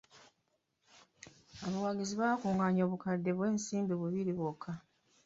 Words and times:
Abawagizi 1.65 2.13
baakungaanya 2.21 2.81
obukadde 2.87 3.31
bw'ensimbi 3.37 3.93
bubiri 4.01 4.31
bwokka. 4.37 4.71